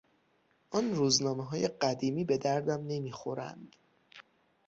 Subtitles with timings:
[0.69, 3.75] آن روزنامههای قدیمی به دردم نمیخورند.